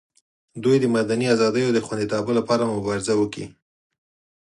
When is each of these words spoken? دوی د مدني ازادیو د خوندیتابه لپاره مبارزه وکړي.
دوی 0.63 0.77
د 0.81 0.85
مدني 0.95 1.25
ازادیو 1.35 1.69
د 1.73 1.79
خوندیتابه 1.85 2.31
لپاره 2.39 2.63
مبارزه 2.75 3.13
وکړي. 3.17 3.45